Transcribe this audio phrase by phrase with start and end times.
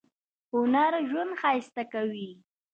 [0.53, 2.29] هنر ژوند ښایسته کوي